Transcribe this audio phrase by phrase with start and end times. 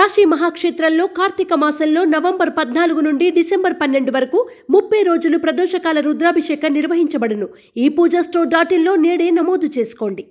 [0.00, 4.38] కాశీ మహాక్షేత్రంలో కార్తీక మాసంలో నవంబర్ పద్నాలుగు నుండి డిసెంబర్ పన్నెండు వరకు
[4.74, 7.48] ముప్పై రోజులు ప్రదోషకాల రుద్రాభిషేకం నిర్వహించబడును.
[7.84, 10.22] ఈ పూజా స్టోర్ డాట్ ఇన్లో నేడే నమోదు చేసుకోండి.